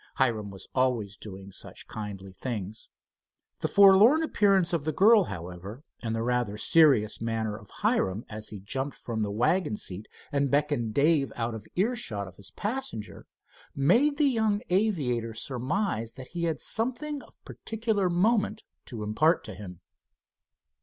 Hiram 0.15 0.49
was 0.49 0.67
always 0.73 1.15
doing 1.15 1.51
such 1.51 1.85
kindly 1.87 2.33
things. 2.33 2.89
The 3.59 3.67
forlorn 3.67 4.23
appearance 4.23 4.73
of 4.73 4.83
the 4.83 4.91
girl, 4.91 5.25
however, 5.25 5.83
and 6.01 6.15
the 6.15 6.23
rather 6.23 6.57
serious 6.57 7.21
manner 7.21 7.55
of 7.55 7.69
Hiram 7.69 8.25
as 8.27 8.49
he 8.49 8.59
jumped 8.59 8.97
from 8.97 9.21
the 9.21 9.29
wagon 9.29 9.75
seat 9.75 10.07
and 10.31 10.49
beckoned 10.49 10.95
Dave 10.95 11.31
out 11.35 11.53
of 11.53 11.67
earshot 11.75 12.27
of 12.27 12.37
his 12.37 12.49
passenger, 12.49 13.27
made 13.75 14.17
the 14.17 14.25
young 14.25 14.63
aviator 14.71 15.35
surmise 15.35 16.13
that 16.13 16.29
he 16.29 16.45
had 16.45 16.59
something 16.59 17.21
of 17.21 17.37
particular 17.45 18.09
moment 18.09 18.63
to 18.87 19.03
impart 19.03 19.43
to 19.43 19.53
him. 19.53 19.81